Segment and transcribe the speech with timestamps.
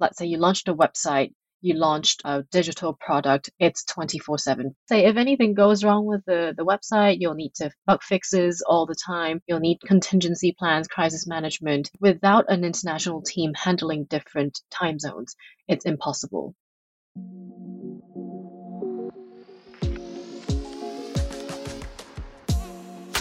[0.00, 4.75] let's say you launched a website, you launched a digital product, it's 24 7.
[4.89, 8.87] Say if anything goes wrong with the, the website, you'll need to bug fixes all
[8.87, 9.41] the time.
[9.47, 11.91] You'll need contingency plans, crisis management.
[11.99, 15.35] Without an international team handling different time zones,
[15.67, 16.55] it's impossible.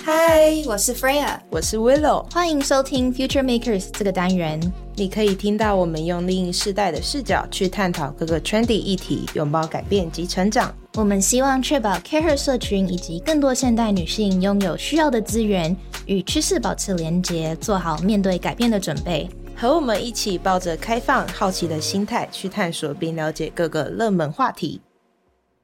[0.03, 4.59] 嗨，我是 Freya，我是 Willow，欢迎收听 Future Makers 这个单元。
[5.01, 10.75] 你可以听到我们用另一世代的视角去探讨各个 trendy 议题，拥抱改变及成长。
[10.99, 15.75] 我们希望确保 Care 社群以及更多现代女性拥有需要的资源，
[16.05, 19.27] 与趋势保持连结，做好面对改变的准备。
[19.57, 24.83] 和我们一起抱着开放、好奇的心态去探索并了解各个热门话题。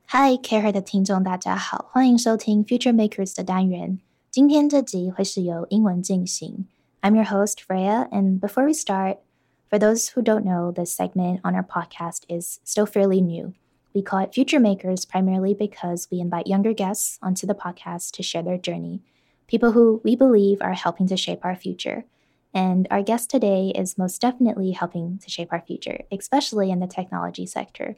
[0.08, 3.98] Hi Care 的听众，大家好，欢迎收听 Future Makers 的单元。
[4.30, 6.64] 今天这集会是由英文进行。
[7.02, 9.18] I'm your host Freya, and before we start,
[9.68, 13.54] for those who don't know, this segment on our podcast is still fairly new.
[13.94, 18.22] We call it Future Makers primarily because we invite younger guests onto the podcast to
[18.22, 19.02] share their journey,
[19.48, 22.04] people who we believe are helping to shape our future.
[22.54, 26.86] And our guest today is most definitely helping to shape our future, especially in the
[26.86, 27.96] technology sector.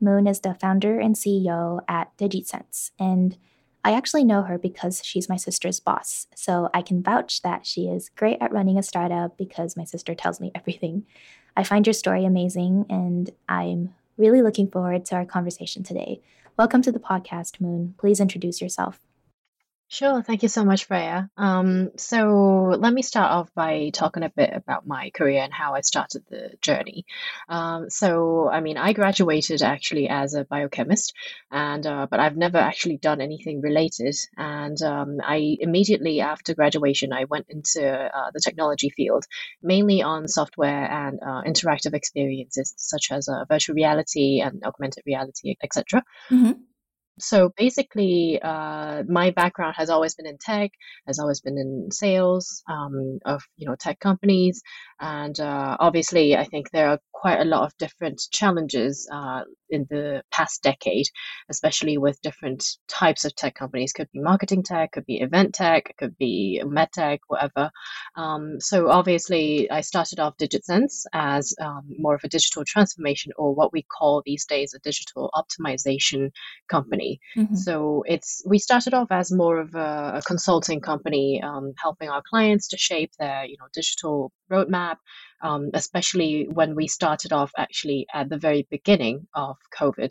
[0.00, 3.36] Moon is the founder and CEO at DigitSense, and
[3.84, 7.82] I actually know her because she's my sister's boss, so I can vouch that she
[7.88, 11.06] is great at running a startup because my sister tells me everything.
[11.56, 16.20] I find your story amazing, and I'm really looking forward to our conversation today.
[16.56, 17.94] Welcome to the podcast, Moon.
[17.98, 19.07] Please introduce yourself.
[19.90, 20.20] Sure.
[20.20, 21.30] Thank you so much, Freya.
[21.38, 25.74] Um, so let me start off by talking a bit about my career and how
[25.74, 27.06] I started the journey.
[27.48, 31.14] Um, so, I mean, I graduated actually as a biochemist,
[31.50, 34.14] and uh, but I've never actually done anything related.
[34.36, 39.24] And um, I immediately after graduation, I went into uh, the technology field,
[39.62, 45.56] mainly on software and uh, interactive experiences such as uh, virtual reality and augmented reality,
[45.62, 46.04] etc.
[46.30, 46.60] Mm-hmm.
[47.20, 50.70] So basically, uh, my background has always been in tech,
[51.06, 54.62] has always been in sales um, of you know tech companies,
[55.00, 59.86] and uh, obviously, I think there are quite a lot of different challenges uh, in
[59.90, 61.06] the past decade,
[61.50, 63.92] especially with different types of tech companies.
[63.92, 67.70] Could be marketing tech, could be event tech, could be med tech, whatever.
[68.14, 73.52] Um, so obviously, I started off DigitSense as um, more of a digital transformation, or
[73.52, 76.30] what we call these days a digital optimization
[76.68, 77.18] company.
[77.36, 77.56] Mm-hmm.
[77.56, 82.22] So it's we started off as more of a, a consulting company, um, helping our
[82.30, 84.96] clients to shape their you know digital roadmap
[85.42, 90.10] um, especially when we started off actually at the very beginning of COVID.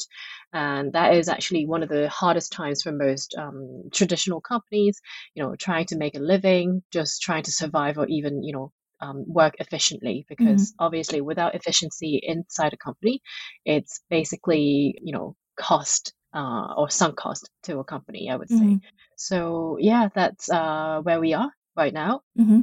[0.54, 5.00] And that is actually one of the hardest times for most um, traditional companies,
[5.34, 8.72] you know, trying to make a living, just trying to survive or even, you know,
[9.00, 10.86] um, work efficiently because mm-hmm.
[10.86, 13.22] obviously without efficiency inside a company,
[13.66, 18.76] it's basically, you know, cost uh, or sunk cost to a company, I would mm-hmm.
[18.76, 18.80] say.
[19.16, 22.22] So yeah, that's uh, where we are right now.
[22.40, 22.62] Mm-hmm.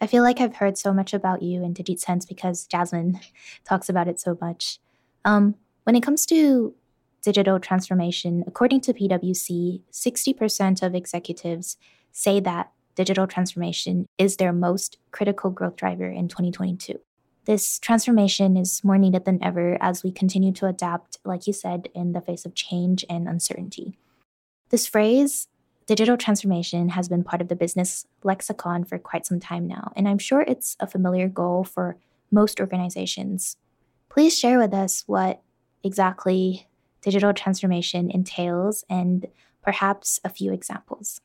[0.00, 3.20] I feel like I've heard so much about you in DigitSense because Jasmine
[3.64, 4.78] talks about it so much.
[5.24, 6.74] Um, when it comes to
[7.22, 11.76] digital transformation, according to PwC, 60% of executives
[12.12, 16.98] say that digital transformation is their most critical growth driver in 2022.
[17.44, 21.88] This transformation is more needed than ever as we continue to adapt, like you said,
[21.94, 23.98] in the face of change and uncertainty.
[24.68, 25.48] This phrase,
[25.90, 30.06] Digital transformation has been part of the business lexicon for quite some time now, and
[30.06, 31.96] I'm sure it's a familiar goal for
[32.30, 33.56] most organizations.
[34.08, 35.42] Please share with us what
[35.82, 36.68] exactly
[37.02, 39.26] digital transformation entails and
[39.64, 41.20] perhaps a few examples.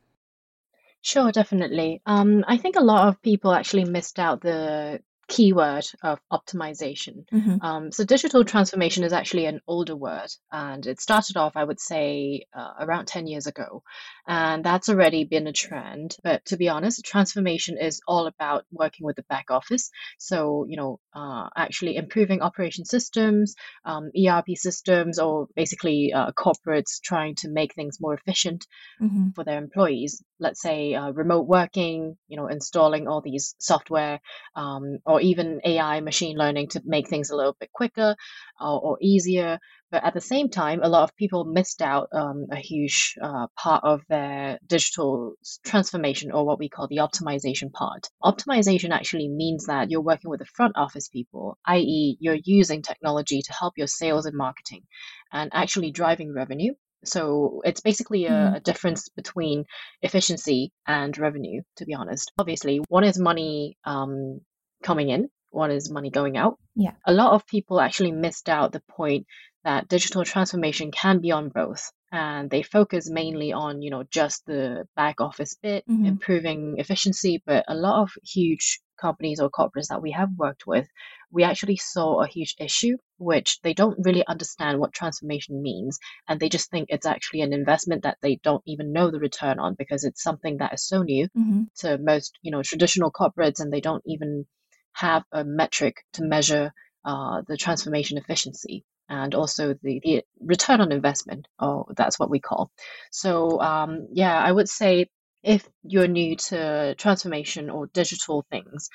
[0.99, 2.01] Sure, definitely.
[2.07, 7.27] Um, I think a lot of people actually missed out the keyword of optimization.
[7.29, 7.57] Mm-hmm.
[7.61, 11.79] Um, so digital transformation is actually an older word, and it started off, I would
[11.79, 13.83] say, uh, around 10 years ago.
[14.27, 16.15] And that's already been a trend.
[16.23, 19.91] But to be honest, transformation is all about working with the back office.
[20.17, 23.55] So, you know, uh, actually improving operation systems,
[23.85, 28.65] um, ERP systems, or basically uh, corporates trying to make things more efficient
[29.01, 29.29] mm-hmm.
[29.35, 30.23] for their employees.
[30.39, 34.19] Let's say uh, remote working, you know, installing all these software
[34.55, 38.15] um, or even AI machine learning to make things a little bit quicker
[38.59, 39.59] or, or easier.
[39.91, 43.47] But at the same time, a lot of people missed out um, a huge uh,
[43.55, 45.33] part of their digital
[45.65, 48.09] transformation or what we call the optimization part.
[48.23, 53.41] Optimization actually means that you're working with the front office people, i.e., you're using technology
[53.41, 54.83] to help your sales and marketing
[55.31, 56.73] and actually driving revenue.
[57.05, 58.55] So it's basically a, mm-hmm.
[58.55, 59.65] a, difference between
[60.01, 62.31] efficiency and revenue, to be honest.
[62.39, 64.41] Obviously, one is money um,
[64.83, 66.59] coming in one is money going out.
[66.75, 66.91] Yeah.
[67.05, 69.25] A lot of people actually missed out the point
[69.63, 74.45] that digital transformation can be on both and they focus mainly on you know just
[74.45, 76.05] the back office bit Mhm.
[76.05, 80.87] improving efficiency but a lot of huge companies or corporates that we have worked with
[81.31, 85.97] we actually saw a huge issue which they don't really understand what transformation means
[86.27, 89.59] and they just think it's actually an investment that they don't even know the return
[89.59, 93.59] on because it's something that is so new hmm to most you know traditional corporates
[93.59, 94.45] and they don't even
[94.95, 96.73] have a metric to measure
[97.05, 102.39] uh, the transformation efficiency and also the, the return on investment oh that's what we
[102.39, 102.71] call.
[103.11, 105.07] So um, yeah i would say
[105.43, 108.89] if you're new to transformation or digital things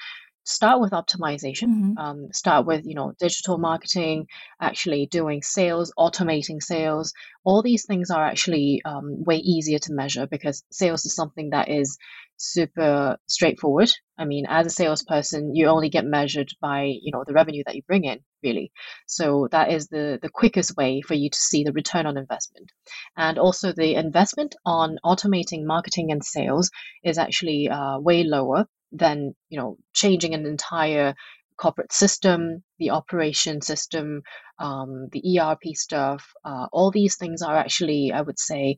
[0.44, 1.66] start with optimization.
[1.66, 4.26] Hmm um, start with you know digital marketing
[4.60, 7.12] actually doing sales automating sales.
[7.44, 11.68] All these things are actually um, way easier to measure because sales is something that
[11.68, 11.98] is
[12.36, 13.90] super straightforward.
[14.18, 17.76] I mean as a salesperson you only get measured by you know the revenue that
[17.76, 18.72] you bring in really.
[19.06, 22.70] So that is the the quickest way for you to see the return on investment.
[23.16, 26.70] And also the investment on automating marketing and sales
[27.04, 31.14] is actually uh, way lower than you know changing an entire
[31.56, 34.22] corporate system the operation system
[34.58, 38.76] um, the erp stuff uh, all these things are actually i would say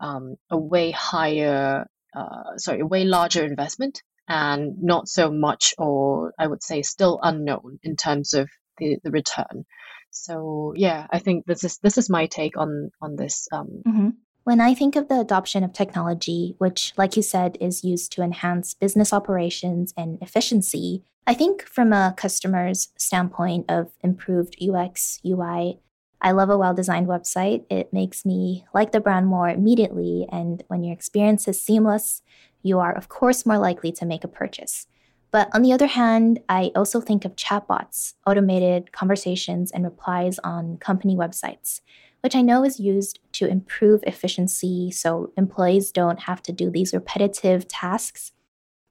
[0.00, 6.32] um, a way higher uh, sorry a way larger investment and not so much or
[6.38, 9.64] i would say still unknown in terms of the, the return.
[10.10, 14.08] So yeah i think this is this is my take on on this um, hmm
[14.48, 18.22] When I think of the adoption of technology, which, like you said, is used to
[18.22, 25.80] enhance business operations and efficiency, I think from a customer's standpoint of improved UX, UI,
[26.22, 27.66] I love a well designed website.
[27.68, 30.26] It makes me like the brand more immediately.
[30.32, 32.22] And when your experience is seamless,
[32.62, 34.86] you are, of course, more likely to make a purchase.
[35.30, 40.78] But on the other hand, I also think of chatbots, automated conversations, and replies on
[40.78, 41.82] company websites
[42.20, 46.92] which I know is used to improve efficiency so employees don't have to do these
[46.92, 48.32] repetitive tasks.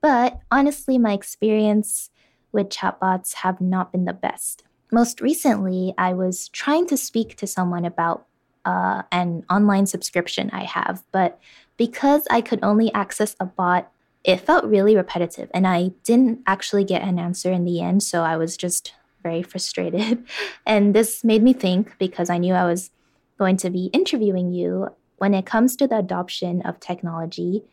[0.01, 2.09] But honestly, my experience
[2.51, 4.63] with chatbots have not been the best.
[4.91, 8.25] Most recently, I was trying to speak to someone about
[8.63, 11.39] uh, an online subscription I have, but
[11.77, 13.91] because I could only access a bot,
[14.23, 18.03] it felt really repetitive and I didn't actually get an answer in the end.
[18.03, 18.93] So I was just
[19.23, 20.25] very frustrated.
[20.65, 22.91] And this made me think because I knew I was
[23.37, 27.63] going to be interviewing you when it comes to the adoption of technology,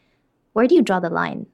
[0.52, 1.46] where do you draw the line?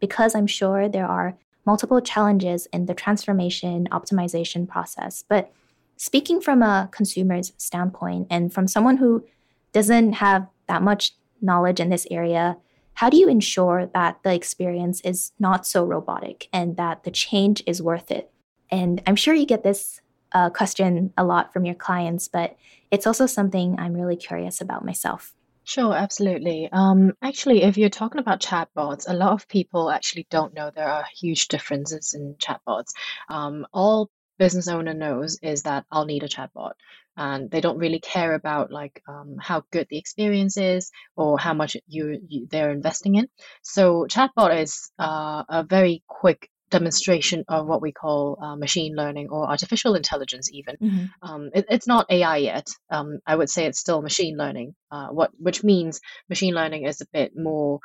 [0.00, 5.24] Because I'm sure there are multiple challenges in the transformation optimization process.
[5.28, 5.52] But
[5.96, 9.24] speaking from a consumer's standpoint and from someone who
[9.72, 12.56] doesn't have that much knowledge in this area,
[12.94, 17.62] how do you ensure that the experience is not so robotic and that the change
[17.66, 18.30] is worth it?
[18.70, 20.00] And I'm sure you get this
[20.32, 22.56] uh, question a lot from your clients, but
[22.90, 25.34] it's also something I'm really curious about myself.
[25.64, 26.68] Sure, absolutely.
[26.72, 30.88] Um, actually, if you're talking about chatbots, a lot of people actually don't know there
[30.88, 32.92] are huge differences in chatbots.
[33.28, 34.08] Um, all
[34.38, 36.72] business owner knows is that I'll need a chatbot,
[37.18, 41.52] and they don't really care about like um, how good the experience is or how
[41.52, 43.28] much you, you they're investing in.
[43.60, 49.28] So chatbot is uh, a very quick demonstration of what we call uh, machine learning
[49.30, 50.76] or artificial intelligence even.
[51.22, 52.68] Um, it, it's not ai yet.
[52.90, 57.00] Um, i would say it's still machine learning uh, what which means machine learning is
[57.00, 57.80] a bit more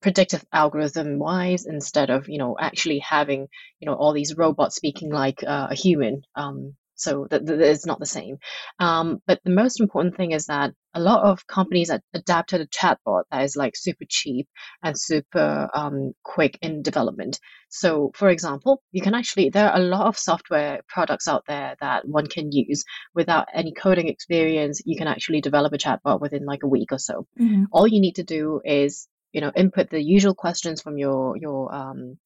[0.00, 3.48] predictive algorithm wise instead of you know actually having
[3.80, 6.22] you know all these robots speaking like uh, a human.
[6.34, 8.36] Um, so that, that it's not the same.
[8.78, 12.66] Um, but the most important thing is that a lot of companies that adapted a
[12.68, 14.46] chatbot that is like super cheap
[14.82, 17.40] and super um, quick in development.
[17.68, 21.74] So for example you can actually there are a lot of software products out there
[21.80, 22.84] that one can use
[23.14, 24.80] without any coding experience.
[24.84, 27.26] You can actually develop a chatbot within like a week or so.
[27.40, 27.64] Mhm.
[27.72, 31.74] all you need to do is you know input the usual questions from your your
[31.74, 32.18] um,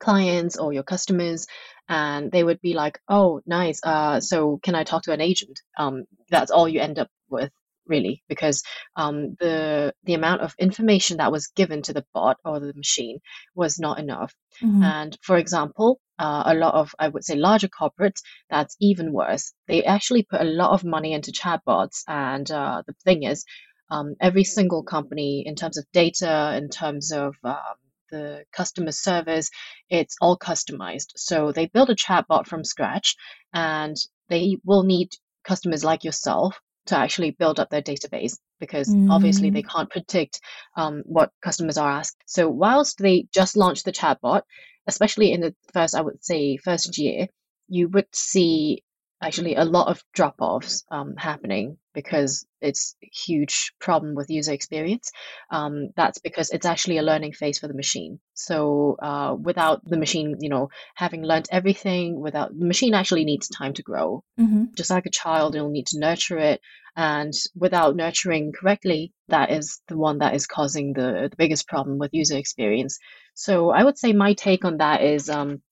[0.00, 1.46] clients or your customers
[1.88, 5.60] and they would be like oh nice uh, so can i talk to an agent
[5.78, 7.50] um, that's all you end up with
[7.86, 8.62] really because
[8.96, 13.18] um, the the amount of information that was given to the bot or the machine
[13.54, 14.82] was not enough Mhm.
[14.84, 19.52] and for example, uh, a lot of, I would say, larger corporates, that's even worse.
[19.66, 22.04] They actually put a lot of money into chatbots.
[22.06, 23.44] And uh, the thing is,
[23.90, 27.76] um, every single company, in terms of data, in terms of um,
[28.10, 29.50] the customer service,
[29.90, 31.08] it's all customized.
[31.16, 33.16] So they build a chatbot from scratch
[33.52, 33.96] and
[34.28, 35.10] they will need
[35.44, 40.40] customers like yourself to actually build up their database because obviously they can't predict
[40.76, 42.16] um, what customers are asked.
[42.26, 44.42] So whilst they just launched the chatbot,
[44.86, 47.28] especially in the first, I would say, first year,
[47.68, 48.82] you would see
[49.24, 54.52] actually a lot of drop offs um, happening because it's a huge problem with user
[54.52, 55.10] experience.
[55.50, 58.20] Um, that's because it's actually a learning phase for the machine.
[58.34, 63.48] So uh, without the machine, you know, having learned everything, without the machine actually needs
[63.48, 64.22] time to grow.
[64.38, 64.64] Mm-hmm.
[64.76, 66.60] Just like a child, you'll need to nurture it.
[66.96, 71.98] And without nurturing correctly, that is the one that is causing the, the biggest problem
[71.98, 72.98] with user experience.
[73.34, 75.62] So I would say my take on that is um,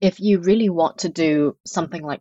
[0.00, 2.20] if you really want to do something like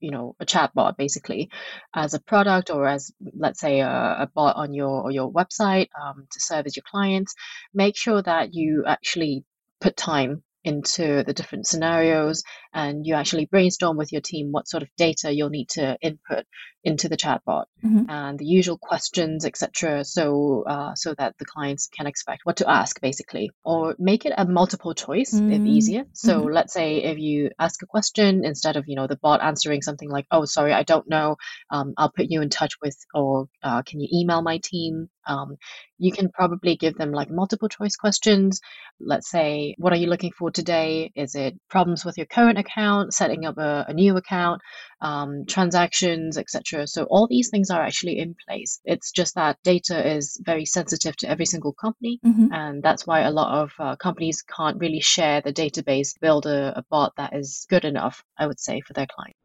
[0.00, 1.50] you know a chatbot basically
[1.94, 3.88] as a product or as let's say a,
[4.20, 7.34] a bot on your your website um, to service your clients.
[7.74, 9.44] Make sure that you actually
[9.80, 12.42] put time into the different scenarios
[12.74, 16.44] and you actually brainstorm with your team what sort of data you'll need to input
[16.84, 18.06] into the chatbot Mhm.
[18.08, 22.68] and the usual questions etc so uh, so that the clients can expect what to
[22.70, 26.04] ask basically or make it a multiple choice if Mm, easier.
[26.12, 26.54] So mhm.
[26.54, 30.10] let's say if you ask a question instead of you know the bot answering something
[30.10, 31.36] like oh sorry i don't know
[31.70, 35.08] um, i'll put you in touch with or uh, can you email my team?
[35.26, 35.56] Um,
[35.98, 38.60] you can probably give them like multiple choice questions.
[39.00, 41.12] Let's say what are you looking for today?
[41.14, 44.60] Is it problems with your current account setting up a, a new account
[45.00, 50.14] um, transactions etc so all these things are actually in place it's just that data
[50.16, 52.48] is very sensitive to every single company Mhm.
[52.52, 56.78] and that's why a lot of uh, companies can't really share the database build a,
[56.78, 59.38] a bot that is good enough i would say for their clients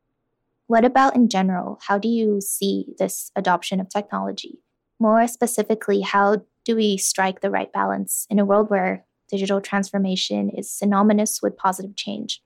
[0.67, 1.79] What about in general?
[1.87, 4.59] How do you see this adoption of technology?
[4.99, 6.27] More specifically, how
[6.65, 11.57] do we strike the right balance in a world where digital transformation is synonymous with
[11.57, 12.41] positive change?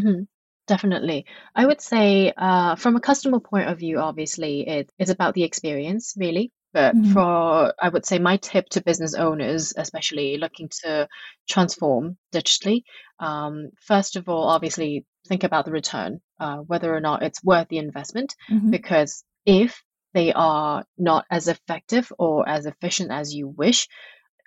[0.00, 0.22] Hmm
[0.68, 1.26] Definitely.
[1.56, 5.42] I would say, uh, from a customer point of view, obviously, it is about the
[5.42, 6.52] experience, really.
[6.72, 7.12] But Mhm.
[7.12, 11.08] for, I would say, my tip to business owners, especially looking to
[11.50, 12.84] transform digitally,
[13.18, 17.68] um, first of all, obviously, think about the return, uh, whether or not it's worth
[17.68, 18.34] the investment.
[18.48, 18.70] Mhm.
[18.70, 19.82] Because if
[20.14, 23.88] they are not as effective or as efficient as you wish,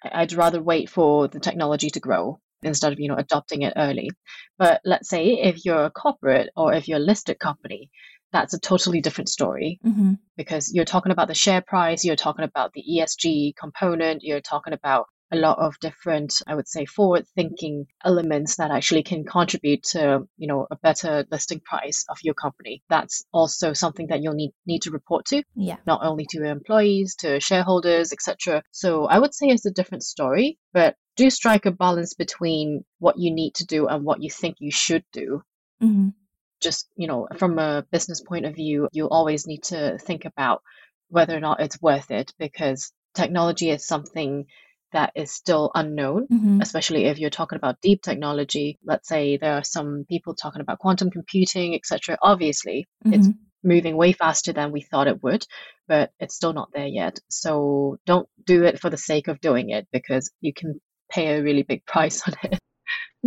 [0.04, 3.74] I- I'd rather wait for the technology to grow instead of, you know, adopting it
[3.78, 4.10] early.
[4.58, 7.90] But let's say if you're a corporate or if you're a listed company,
[8.32, 10.18] that's a totally different story Mhm.
[10.36, 14.74] because you're talking about the share price, you're talking about the ESG component, you're talking
[14.74, 19.82] about a lot of different, I would say, forward thinking elements that actually can contribute
[19.92, 22.84] to, you know, a better listing price of your company.
[22.90, 25.78] That's also something that you'll need, need to report to Yeah.
[25.88, 28.62] not only to your employees, to shareholders, etc.
[28.72, 33.18] So I would say it's a different story, but do strike a balance between what
[33.18, 35.42] you need to do and what you think you should do.
[35.82, 36.14] Mhm.
[36.62, 40.62] Just, you know, from a business point of view, you always need to think about
[41.10, 44.46] whether or not it's worth it because technology is something
[44.92, 46.62] that is still unknown Mhm.
[46.62, 50.80] especially if you're talking about deep technology let's say there are some people talking about
[50.80, 53.38] quantum computing etc obviously it's Mhm.
[53.64, 55.46] moving way faster than we thought it would,
[55.88, 57.20] but it's still not there yet.
[57.30, 60.80] So don't do it for the sake of doing it because you can
[61.16, 62.60] pay a really big price on it.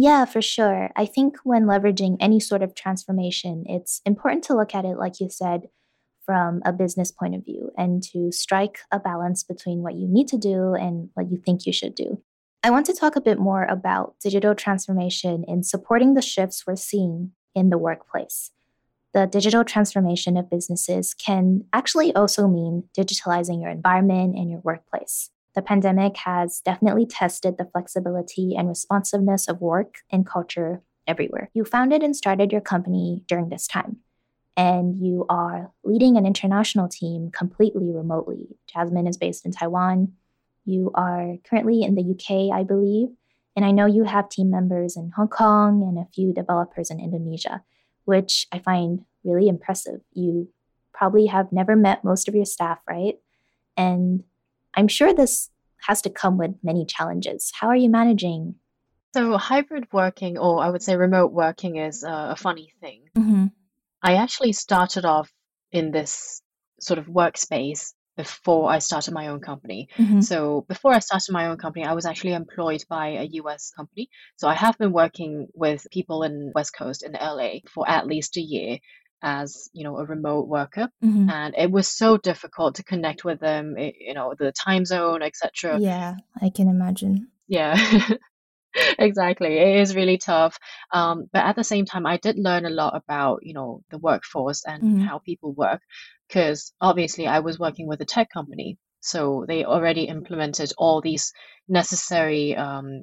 [0.01, 0.91] Yeah, for sure.
[0.95, 5.19] I think when leveraging any sort of transformation, it's important to look at it, like
[5.19, 5.63] you said,
[6.25, 10.29] from a business point of view and to strike a balance between what you need
[10.29, 12.23] to do and what you think you should do.
[12.63, 16.77] I want to talk a bit more about digital transformation in supporting the shifts we're
[16.77, 18.53] seeing in the workplace.
[19.15, 25.31] The digital transformation of businesses can actually also mean digitalizing your environment and your workplace.
[25.59, 31.51] The pandemic has definitely tested the flexibility and responsiveness of work and culture everywhere.
[31.53, 33.97] You founded and started your company during this time,
[34.57, 38.57] and you are leading an international team completely remotely.
[38.73, 40.13] Jasmine is based in Taiwan.
[40.65, 43.09] You are currently in the UK, I believe,
[43.57, 47.01] and I know you have team members in Hong Kong and a few developers in
[47.01, 47.65] Indonesia,
[48.05, 50.03] which I find really impressive.
[50.13, 50.51] You
[50.93, 53.17] probably have never met most of your staff, right?
[53.77, 54.23] And
[54.79, 55.51] I'm sure this
[55.89, 57.51] has to come with many challenges.
[57.53, 58.55] How are you managing?
[59.13, 63.03] So hybrid working, or I would say remote working, is a funny thing.
[63.17, 63.47] Mm-hmm.
[64.05, 65.29] I actually started off
[65.73, 66.43] in this
[66.81, 69.89] sort of workspace before I started my own company.
[69.97, 70.21] Mm-hmm.
[70.21, 74.09] So before I started my own company, I was actually employed by a US company.
[74.37, 78.37] So I have been working with people in West Coast in LA for at least
[78.37, 78.79] a year
[79.23, 80.89] as, you know, a remote worker.
[81.05, 81.31] Mm-hmm.
[81.31, 85.79] And it was so difficult to connect with them, you know, the time zone, etc.
[85.81, 87.29] Yeah, I can imagine.
[87.47, 87.77] Yeah.
[88.99, 89.57] Exactly.
[89.59, 90.57] It is really tough.
[90.93, 93.99] Um, but at the same time, I did learn a lot about, you know, the
[93.99, 95.07] workforce and Mhm.
[95.07, 95.81] how people work,
[96.29, 98.79] because obviously I was working with a tech company.
[99.01, 101.33] So they already implemented all these
[101.67, 103.03] necessary, um,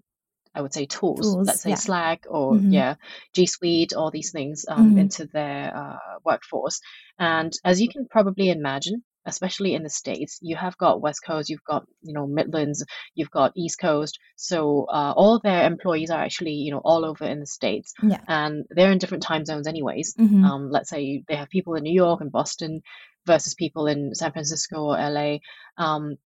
[0.56, 1.76] I would say tools, Tools, let's say yeah.
[1.76, 2.72] Slack or Mhm.
[2.74, 2.96] yeah,
[3.34, 5.00] G Suite, all these things um, Mhm.
[5.02, 6.80] into their uh, workforce.
[7.20, 11.50] And as you can probably imagine, especially in the States, you have got West Coast,
[11.50, 12.86] you've got, you know, Midlands,
[13.16, 14.20] you've got East Coast.
[14.36, 17.94] So uh, all their employees are actually, you know, all over in the States.
[18.04, 18.22] Yeah.
[18.28, 20.14] And they're in different time zones anyways.
[20.16, 20.44] Mhm.
[20.44, 22.82] Um, let's say they have people in New York and Boston
[23.26, 25.40] versus people in San Francisco or LA.
[25.78, 26.18] Um,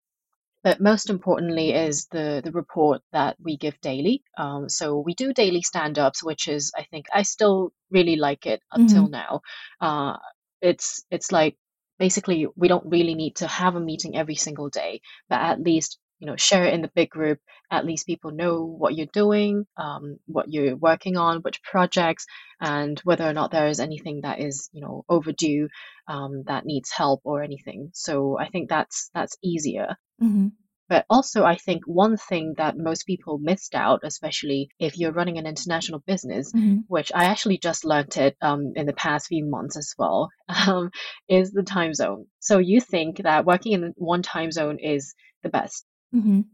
[0.63, 4.23] but most importantly is the the report that we give daily.
[4.37, 8.61] Um, so we do daily stand-ups, which is I think I still really like it
[8.71, 9.41] until now.
[9.81, 10.17] Uh,
[10.61, 11.55] it's it's like
[11.97, 15.99] basically we don't really need to have a meeting every single day, but at least
[16.19, 17.39] you know share it in the big group.
[17.71, 22.25] At least people know what you're doing, um, what you're working on, which projects,
[22.59, 25.69] and whether or not there is anything that is you know overdue
[26.07, 27.91] um, that needs help or anything.
[27.93, 29.95] So I think that's that's easier.
[30.21, 30.51] Mhm.
[30.87, 35.37] But also, I think one thing that most people missed out, especially if you're running
[35.37, 36.83] an international business, Mhm.
[36.87, 40.29] which I actually just learned it um, in the past few months as well,
[40.73, 40.89] um,
[41.27, 42.25] is the time zone.
[42.39, 45.85] So you think that working in one time zone is the best.
[46.13, 46.45] Mhm.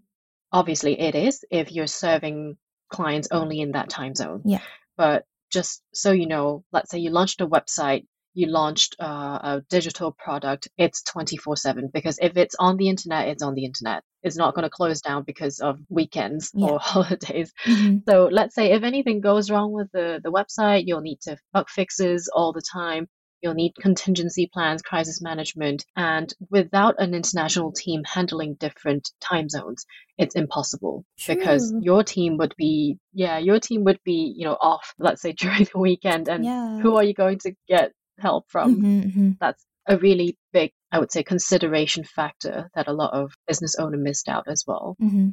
[0.51, 2.57] Obviously, it is if you're serving
[2.89, 4.41] clients only in that time zone.
[4.45, 4.61] Yeah.
[4.97, 9.63] But just so you know, let's say you launched a website, you launched uh, a
[9.69, 14.03] digital product, it's 24 7 because if it's on the internet, it's on the internet.
[14.21, 16.67] It's not going to close down because of weekends Yeah.
[16.67, 17.51] or holidays.
[17.65, 18.03] Mhm.
[18.07, 21.69] So let's say if anything goes wrong with the, the website, you'll need to bug
[21.69, 23.07] fixes all the time.
[23.41, 25.85] You'll need contingency plans, crisis management.
[25.95, 29.85] And without an international team handling different time zones,
[30.17, 31.05] it's impossible
[31.37, 35.31] because your team would be, yeah, your team would be, you know, off, let's say
[35.37, 36.27] during the weekend.
[36.27, 36.79] And Yeah.
[36.81, 38.81] who are you going to get help from?
[38.81, 39.37] Mhm, mhm.
[39.39, 43.97] That's a really big, I would say, consideration factor that a lot of business owner
[43.97, 44.95] missed out as well.
[44.99, 45.29] hmm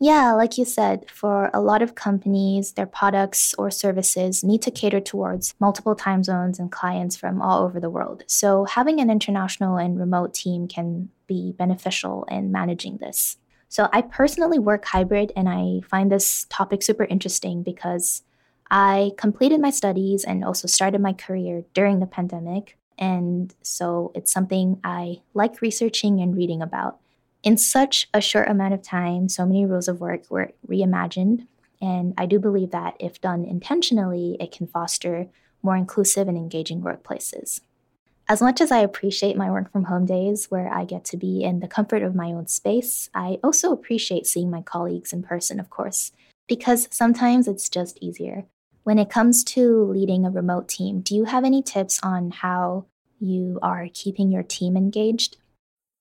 [0.00, 4.70] Yeah, like you said, for a lot of companies, their products or services need to
[4.70, 8.22] cater towards multiple time zones and clients from all over the world.
[8.28, 13.38] So, having an international and remote team can be beneficial in managing this.
[13.68, 18.22] So, I personally work hybrid and I find this topic super interesting because
[18.70, 22.76] I completed my studies and also started my career during the pandemic.
[22.98, 26.98] And so, it's something I like researching and reading about
[27.42, 31.46] in such a short amount of time, so many rules of work were reimagined.
[31.80, 35.28] And I do believe that if done intentionally, it can foster
[35.62, 37.60] more inclusive and engaging workplaces.
[38.28, 41.42] As much as I appreciate my work from home days where I get to be
[41.42, 45.58] in the comfort of my own space, I also appreciate seeing my colleagues in person,
[45.58, 46.12] of course,
[46.46, 48.44] because sometimes it's just easier.
[48.88, 52.86] When it comes to leading a remote team, do you have any tips on how
[53.20, 55.36] you are keeping your team engaged?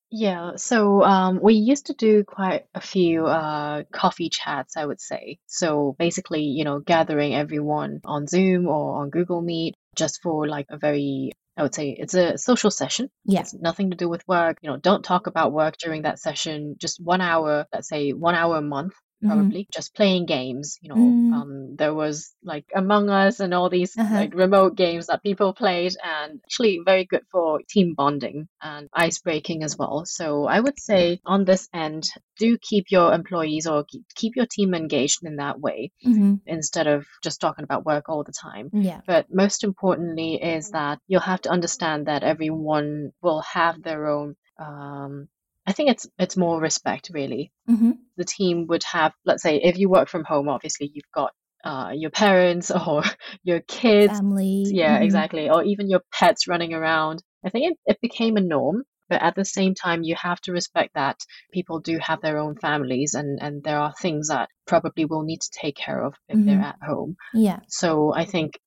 [0.10, 5.02] Yeah, so um, we used to do quite a few uh, coffee chats, I would
[5.02, 5.38] say.
[5.48, 10.68] So basically, you know, gathering everyone on Zoom or on Google Meet just for like
[10.70, 13.10] a very, I would say it's a social session.
[13.26, 13.42] Yeah.
[13.42, 14.60] It's nothing to do with work.
[14.62, 16.78] You know, don't talk about work during that session.
[16.80, 18.94] Just one hour, let's say one hour a month.
[19.24, 19.28] Mhm.
[19.30, 20.96] Probably just playing games, you know.
[20.96, 21.34] Mm.
[21.34, 24.14] Um, there was like Among Us and all these Uh-huh.
[24.14, 29.20] like remote games that people played, and actually very good for team bonding and ice
[29.20, 30.06] breaking as well.
[30.06, 32.04] So I would say on this end,
[32.38, 36.42] do keep your employees or keep- your team engaged in that way Mhm.
[36.46, 38.70] instead of just talking about work all the time.
[38.72, 39.02] Yeah.
[39.08, 44.36] But most importantly is that you'll have to understand that everyone will have their own.
[44.60, 45.28] Um,
[45.68, 47.52] I think it's it's more respect really.
[47.68, 51.32] hmm The team would have, let's say, if you work from home, obviously you've got
[51.64, 53.04] uh, your parents or
[53.44, 54.64] your kids Family.
[54.82, 55.04] yeah, mhm.
[55.04, 55.50] exactly.
[55.50, 57.22] Or even your pets running around.
[57.46, 58.84] I think it, it became a norm.
[59.10, 61.18] But at the same time, you have to respect that
[61.54, 65.40] people do have their own families and, and there are things that probably will need
[65.42, 66.70] to take care of if they're Mhm.
[66.72, 67.16] at home.
[67.34, 67.60] Yeah.
[67.70, 68.60] So I think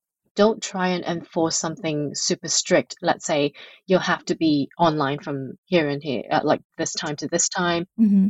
[0.43, 2.95] don't try and enforce something super strict.
[3.03, 3.53] Let's say
[3.87, 7.49] you'll have to be online from here and here, at like this time to this
[7.49, 7.87] time.
[7.97, 8.29] hmm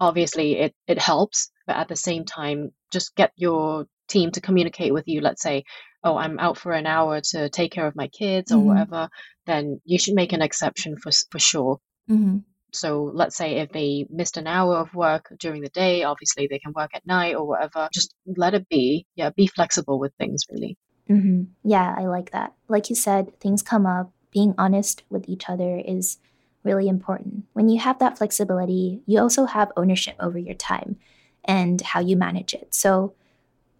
[0.00, 4.92] Obviously, it, it helps, but at the same time, just get your team to communicate
[4.92, 5.20] with you.
[5.22, 5.64] Let's say,
[6.04, 8.66] oh, I'm out for an hour to take care of my kids or Mhm.
[8.66, 9.08] whatever,
[9.46, 11.78] then you should make an exception for, for sure.
[12.08, 12.38] hmm
[12.72, 12.88] So
[13.20, 16.72] let's say if they missed an hour of work during the day, obviously they can
[16.80, 17.88] work at night or whatever.
[17.98, 18.10] Just
[18.44, 19.06] let it be.
[19.20, 20.76] Yeah, be flexible with things, really.
[21.06, 22.54] Hmm Yeah, I like that.
[22.68, 24.10] Like you said, things come up.
[24.32, 26.18] Being honest with each other is
[26.62, 27.44] really important.
[27.52, 30.96] When you have that flexibility, you also have ownership over your time
[31.44, 32.74] and how you manage it.
[32.74, 33.14] So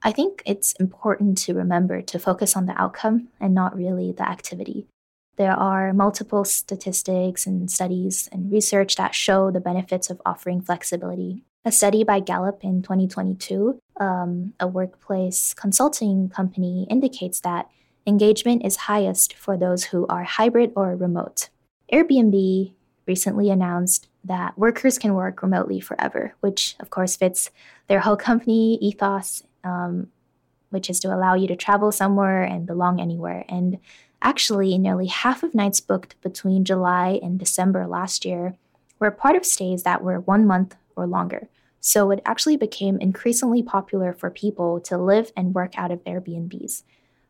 [0.03, 4.29] I think it's important to remember to focus on the outcome and not really the
[4.29, 4.87] activity.
[5.37, 11.45] There are multiple statistics and studies and research that show the benefits of offering flexibility.
[11.65, 17.69] A study by Gallup in 2022 um, a workplace consulting company, indicates that
[18.07, 21.49] engagement is highest for those who are hybrid or remote.
[21.93, 22.73] Airbnb
[23.07, 27.51] recently announced that workers can work remotely forever, which of course fits
[27.87, 30.09] their whole company ethos, um,
[30.71, 33.45] which is to allow you to travel somewhere and belong anywhere.
[33.49, 33.79] And
[34.21, 38.57] actually, nearly half of nights booked between July and December last year
[38.99, 41.49] were part of stays that were one month or longer.
[41.87, 46.83] So it actually became increasingly popular for people to live and work out of Airbnbs.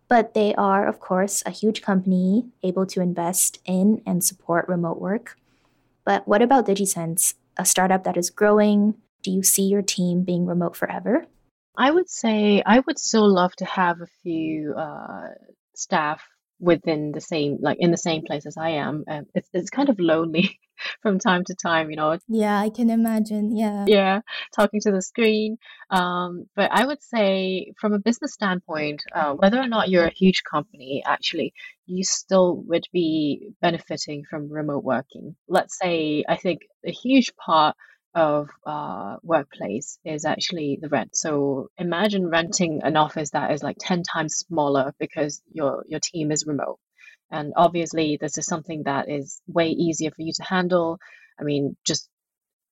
[0.08, 4.98] But they are, of course, a huge company able to invest in and support remote
[4.98, 5.36] work.
[6.06, 8.94] But what about DigitSense, a startup that is growing?
[9.22, 11.26] Do you see your team being remote forever?
[11.76, 15.32] I would say I would still love to have a few uh,
[15.74, 16.22] staff
[16.58, 19.04] within the same like in the same place as I am.
[19.08, 20.58] Um, it's it's kind of lonely
[21.02, 22.18] from time to time, you know.
[22.28, 23.56] Yeah, I can imagine.
[23.56, 23.84] Yeah.
[23.86, 24.20] Yeah,
[24.54, 25.58] talking to the screen.
[25.90, 30.14] Um, but I would say from a business standpoint, uh, whether or not you're a
[30.14, 31.52] huge company, actually,
[31.86, 35.36] you still would be benefiting from remote working.
[35.48, 37.76] Let's say I think a huge part
[38.16, 41.14] of uh, workplace is actually the rent.
[41.14, 46.33] So imagine renting an office that is like 10 times smaller because your, your team
[46.33, 46.79] is remote.
[47.31, 50.98] And obviously, this is something that is way easier for you to handle.
[51.38, 52.09] I mean, just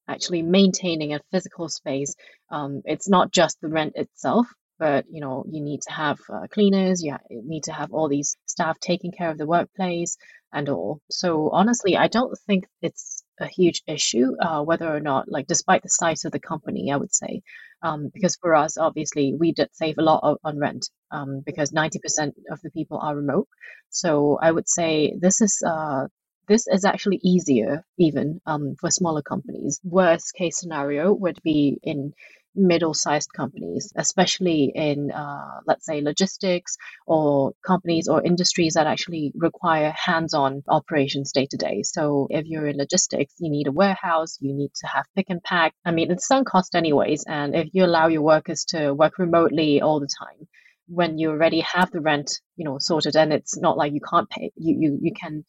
[0.09, 2.15] actually maintaining a physical space,
[2.51, 4.47] um, it's not just the rent itself,
[4.79, 8.09] but you know you need to have uh, cleaners you, you need to have all
[8.09, 10.17] these staff taking care of the workplace
[10.53, 15.29] and all so honestly i don't think it's a huge issue uh, whether or not
[15.29, 17.43] like despite the size of the company i would say
[17.83, 21.73] um, because for us obviously we did save a lot of, on rent um, because
[21.73, 23.49] 90% of the people are remote.
[23.91, 26.07] So i would say this is uh,
[26.49, 29.81] this is actually easier even um, for smaller companies.
[29.85, 32.13] Worst case scenario would be in
[32.55, 39.93] middle-sized companies, especially in, uh, let's say, logistics or companies or industries that actually require
[39.97, 41.83] hands-on operations day to day.
[41.83, 45.43] So if you're in logistics, you need a warehouse, you need to have pick and
[45.43, 45.75] pack.
[45.85, 47.25] I mean, it's some cost anyways.
[47.27, 50.47] And if you allow your workers to work remotely all the time,
[50.87, 54.29] when you already have the rent, you know, sorted, and it's not like you can't
[54.29, 55.45] pay, you you you can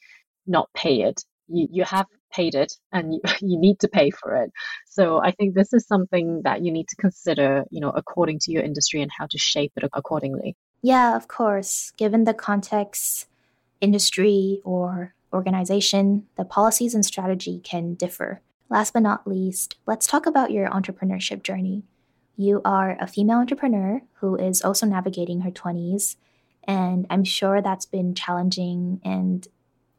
[0.47, 1.23] not pay it.
[1.47, 4.51] You you have paid it and you, you need to pay for it.
[4.87, 8.51] So I think this is something that you need to consider, you know, according to
[8.51, 10.55] your industry and how to shape it accordingly.
[10.81, 11.91] Yeah, of course.
[11.97, 13.27] Given the context,
[13.81, 18.41] industry, or organization, the policies and strategy can differ.
[18.69, 21.83] Last but not least, let's talk about your entrepreneurship journey.
[22.37, 26.15] You are a female entrepreneur who is also navigating her 20s,
[26.63, 29.47] and I'm sure that's been challenging and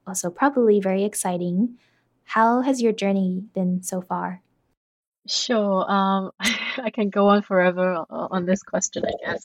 [0.07, 1.79] also probably very exciting.
[2.27, 4.43] How has your journey been so far?
[5.27, 5.91] Sure.
[5.91, 9.45] Um, I can go on forever on this question, I guess.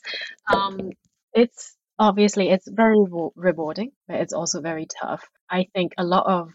[0.52, 0.90] Um,
[1.32, 2.98] it's obviously it's very
[3.36, 5.24] rewarding, but it's also very tough.
[5.50, 6.50] I think a lot of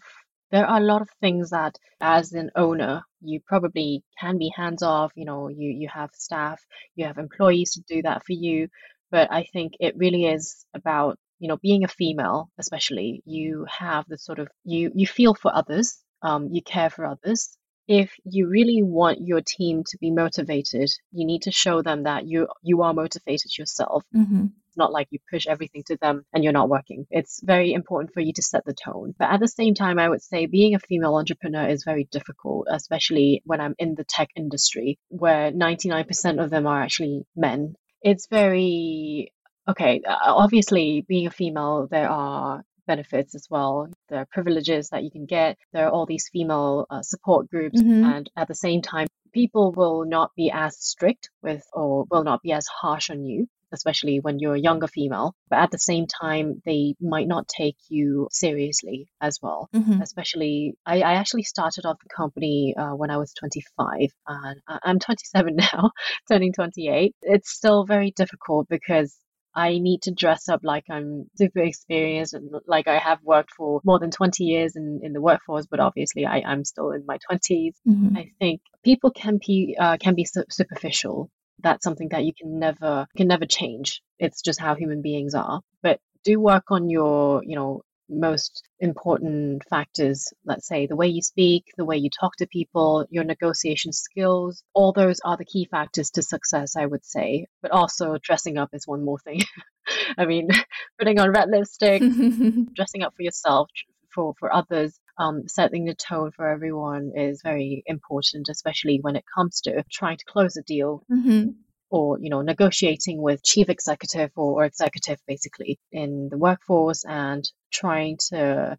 [0.50, 4.82] there are a lot of things that as an owner you probably can be hands
[4.82, 6.60] off you know you you have staff
[6.94, 8.68] you have employees to do that for you
[9.10, 14.04] but i think it really is about you know being a female especially you have
[14.08, 17.56] the sort of you you feel for others um, you care for others.
[17.86, 22.26] If you really want your team to be motivated, you need to show them that
[22.26, 24.04] you you are motivated yourself.
[24.14, 24.46] Mm-hmm.
[24.66, 27.06] It's not like you push everything to them and you're not working.
[27.10, 29.14] It's very important for you to set the tone.
[29.18, 32.66] But at the same time, I would say being a female entrepreneur is very difficult,
[32.70, 37.74] especially when I'm in the tech industry, where 99% of them are actually men.
[38.02, 39.32] It's very
[39.66, 43.88] okay, obviously, being a female, there are benefits as well.
[44.08, 45.56] There are privileges that you can get.
[45.72, 48.04] There are all these female uh, support groups, mm-hmm.
[48.04, 52.42] and at the same time, people will not be as strict with or will not
[52.42, 53.46] be as harsh on you.
[53.70, 57.76] Especially when you're a younger female, but at the same time, they might not take
[57.90, 59.68] you seriously as well.
[59.74, 60.00] Mm-hmm.
[60.00, 64.98] Especially, I, I, actually started off the company uh, when I was 25, and I'm
[64.98, 65.90] 27 now,
[66.30, 67.14] turning 28.
[67.20, 69.14] It's still very difficult because
[69.58, 73.80] I need to dress up like I'm super experienced and like I have worked for
[73.82, 77.18] more than 20 years in, in the workforce, but obviously I, I'm still in my
[77.28, 77.72] 20s.
[77.88, 78.16] Mm-hmm.
[78.16, 81.28] I think people can be uh, can be su- superficial.
[81.60, 84.00] That's something that you can never can never change.
[84.20, 85.60] It's just how human beings are.
[85.82, 91.22] But do work on your, you know, most important factors, let's say the way you
[91.22, 95.66] speak, the way you talk to people, your negotiation skills, all those are the key
[95.70, 97.46] factors to success, I would say.
[97.62, 99.42] But also, dressing up is one more thing.
[100.18, 100.48] I mean,
[100.98, 102.02] putting on red lipstick,
[102.74, 103.68] dressing up for yourself,
[104.14, 109.24] for, for others, um, setting the tone for everyone is very important, especially when it
[109.34, 111.02] comes to trying to close a deal.
[111.10, 111.50] Mm-hmm.
[111.90, 117.50] Or you know negotiating with chief executive or, or executive basically in the workforce and
[117.72, 118.76] trying to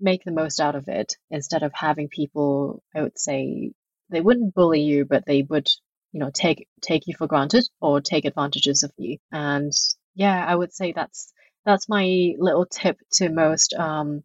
[0.00, 3.70] make the most out of it instead of having people i would say
[4.10, 5.68] they wouldn't bully you but they would
[6.12, 9.18] you know take take you for granted or take advantages of you.
[9.32, 9.72] And
[10.14, 11.32] yeah i would say that's
[11.64, 14.22] that's my little tip to most um,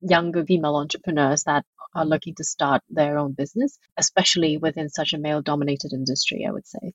[0.00, 1.64] younger female entrepreneurs that
[1.94, 6.50] are looking to start their own business especially within such a male dominated industry i
[6.50, 6.92] would say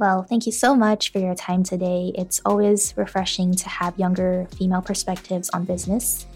[0.00, 2.12] well, thank you so much for your time today.
[2.14, 6.26] It's always refreshing to have younger female perspectives on business.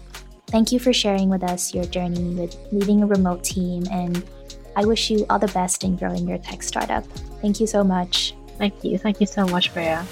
[0.47, 4.23] Thank you for sharing with us your journey with leading a remote team, and
[4.75, 7.03] I wish you all the best in growing your tech startup.
[7.41, 8.33] Thank you so much.
[8.57, 8.97] Thank you.
[8.97, 10.03] Thank you so much, Freya.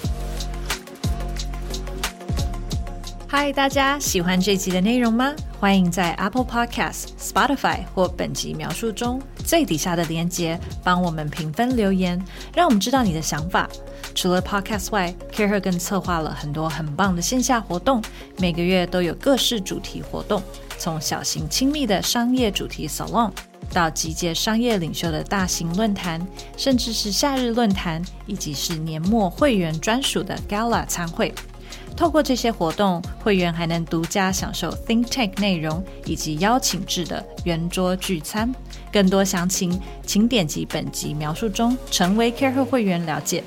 [3.26, 5.34] 嗨，大家喜欢这集的内容吗？
[5.60, 12.21] 欢迎在 Apple Podcast、Spotify 或本集描述中 最底下的链接帮我们评分留言，
[12.53, 13.69] 让我们知道你的想法。
[14.13, 18.01] 除了 Podcast 外 k a r e 更策划了很多很棒的线下活动，
[18.37, 20.41] 每个月都有各式主题活动，
[20.77, 23.31] 从小型亲密的商业主题 Salon，
[23.73, 31.33] 到集结商业领袖的大型论坛，甚至是夏日论坛，以及是年末会员专属的 Gala 参会。
[31.97, 38.53] 透过这些活动，会员还能独家享受 Think Tank 内容以及邀请制的圆桌聚餐。
[38.95, 43.43] 更多详情，请点击本集描述中成为 Care 会员了解。